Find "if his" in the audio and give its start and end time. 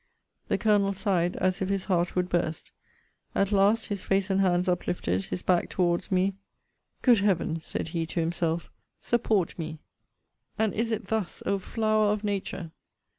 1.61-1.85